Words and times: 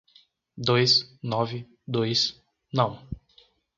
Dois, 0.69 0.95
nove, 1.23 1.63
dois, 1.87 2.41
não. 2.73 2.91